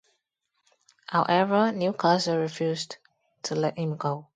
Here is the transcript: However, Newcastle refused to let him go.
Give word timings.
However, 1.05 1.71
Newcastle 1.71 2.39
refused 2.39 2.97
to 3.43 3.53
let 3.53 3.77
him 3.77 3.97
go. 3.97 4.25